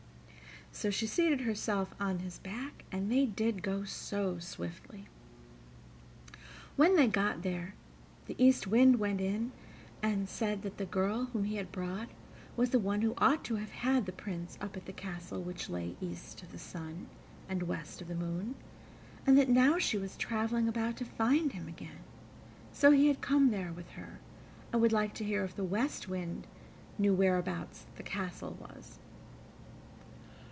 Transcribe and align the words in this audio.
So 0.73 0.89
she 0.89 1.05
seated 1.05 1.41
herself 1.41 1.93
on 1.99 2.19
his 2.19 2.39
back, 2.39 2.85
and 2.93 3.11
they 3.11 3.25
did 3.25 3.61
go 3.61 3.83
so 3.83 4.39
swiftly! 4.39 5.05
When 6.77 6.95
they 6.95 7.07
got 7.07 7.43
there, 7.43 7.75
the 8.25 8.41
East 8.43 8.65
Wind 8.67 8.97
went 8.97 9.19
in 9.19 9.51
and 10.01 10.27
said 10.29 10.61
that 10.63 10.77
the 10.77 10.85
girl 10.85 11.25
whom 11.33 11.43
he 11.43 11.57
had 11.57 11.73
brought 11.73 12.07
was 12.55 12.69
the 12.71 12.79
one 12.79 13.01
who 13.01 13.13
ought 13.17 13.43
to 13.43 13.55
have 13.57 13.69
had 13.69 14.05
the 14.05 14.11
Prince 14.13 14.57
up 14.61 14.75
at 14.77 14.85
the 14.85 14.93
castle 14.93 15.43
which 15.43 15.69
lay 15.69 15.97
east 15.99 16.41
of 16.41 16.51
the 16.51 16.57
sun 16.57 17.07
and 17.49 17.63
west 17.63 18.01
of 18.01 18.07
the 18.07 18.15
moon, 18.15 18.55
and 19.27 19.37
that 19.37 19.49
now 19.49 19.77
she 19.77 19.97
was 19.99 20.15
traveling 20.17 20.67
about 20.69 20.95
to 20.97 21.05
find 21.05 21.51
him 21.51 21.67
again, 21.67 21.99
so 22.71 22.89
he 22.91 23.07
had 23.07 23.21
come 23.21 23.51
there 23.51 23.73
with 23.73 23.89
her, 23.91 24.19
and 24.71 24.81
would 24.81 24.93
like 24.93 25.13
to 25.15 25.25
hear 25.25 25.43
if 25.43 25.55
the 25.55 25.65
West 25.65 26.07
Wind 26.07 26.47
knew 26.97 27.13
whereabout 27.13 27.83
the 27.97 28.03
castle 28.03 28.57
was. 28.59 28.97